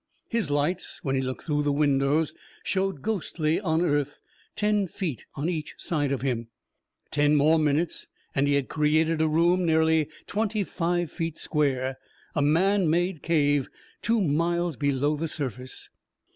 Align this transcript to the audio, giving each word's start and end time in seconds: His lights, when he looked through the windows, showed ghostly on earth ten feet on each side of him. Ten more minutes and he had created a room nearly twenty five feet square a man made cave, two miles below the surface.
His 0.29 0.49
lights, 0.49 0.99
when 1.03 1.13
he 1.15 1.21
looked 1.21 1.43
through 1.45 1.61
the 1.61 1.71
windows, 1.71 2.33
showed 2.63 3.03
ghostly 3.03 3.59
on 3.61 3.83
earth 3.83 4.19
ten 4.55 4.87
feet 4.87 5.25
on 5.35 5.47
each 5.47 5.75
side 5.77 6.11
of 6.11 6.23
him. 6.23 6.47
Ten 7.11 7.35
more 7.35 7.59
minutes 7.59 8.07
and 8.33 8.47
he 8.47 8.55
had 8.55 8.67
created 8.67 9.21
a 9.21 9.27
room 9.27 9.63
nearly 9.63 10.09
twenty 10.25 10.63
five 10.63 11.11
feet 11.11 11.37
square 11.37 11.99
a 12.33 12.41
man 12.41 12.89
made 12.89 13.21
cave, 13.21 13.69
two 14.01 14.19
miles 14.19 14.75
below 14.75 15.15
the 15.15 15.27
surface. 15.27 15.91